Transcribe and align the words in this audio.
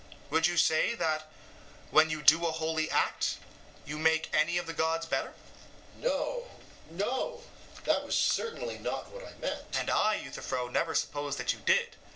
Would 0.31 0.47
you 0.47 0.57
say 0.57 0.95
that 0.95 1.29
when 1.91 2.09
you 2.09 2.23
do 2.23 2.47
a 2.47 2.51
holy 2.51 2.89
act 2.89 3.37
you 3.85 3.99
make 3.99 4.33
any 4.33 4.57
of 4.57 4.65
the 4.65 4.73
gods 4.73 5.05
better? 5.05 5.35
EUTHYPHRO: 5.99 6.09
No, 6.09 6.47
no; 7.05 7.43
that 7.83 8.03
was 8.03 8.17
certainly 8.17 8.79
not 8.79 9.11
what 9.11 9.23
I 9.23 9.33
meant. 9.33 9.59
SOCRATES: 9.59 9.77
And 9.79 9.89
I, 9.91 10.15
Euthyphro, 10.15 10.69
never 10.69 10.95
supposed 10.95 11.37
that 11.37 11.53
you 11.53 11.59
did. 11.59 11.97